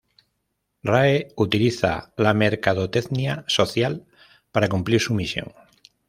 [0.81, 4.07] Rae utiliza la mercadotecnia social
[4.51, 5.53] para cumplir su misión.